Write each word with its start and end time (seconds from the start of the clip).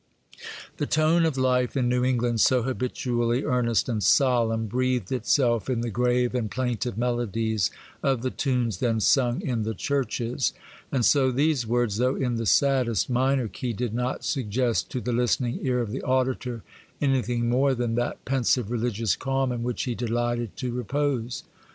The 0.77 0.87
tone 0.87 1.25
of 1.27 1.37
life 1.37 1.77
in 1.77 1.87
New 1.87 2.03
England, 2.03 2.39
so 2.41 2.63
habitually 2.63 3.43
earnest 3.45 3.87
and 3.87 4.01
solemn, 4.01 4.65
breathed 4.65 5.11
itself 5.11 5.69
in 5.69 5.81
the 5.81 5.91
grave 5.91 6.33
and 6.33 6.49
plaintive 6.49 6.97
melodies 6.97 7.69
of 8.01 8.23
the 8.23 8.31
tunes 8.31 8.79
then 8.79 8.99
sung 8.99 9.41
in 9.43 9.61
the 9.61 9.75
churches; 9.75 10.53
and 10.91 11.05
so 11.05 11.29
these 11.31 11.67
words, 11.67 11.97
though 11.97 12.15
in 12.15 12.37
the 12.37 12.47
saddest 12.47 13.11
minor 13.11 13.47
key, 13.47 13.73
did 13.73 13.93
not 13.93 14.23
suggest 14.23 14.89
to 14.89 15.01
the 15.01 15.13
listening 15.13 15.59
ear 15.61 15.81
of 15.81 15.91
the 15.91 16.01
auditor 16.01 16.63
anything 16.99 17.47
more 17.47 17.75
than 17.75 17.93
that 17.93 18.25
pensive 18.25 18.71
religious 18.71 19.15
calm 19.15 19.51
in 19.51 19.61
which 19.61 19.83
he 19.83 19.93
delighted 19.93 20.57
to 20.57 20.71
repose. 20.73 21.43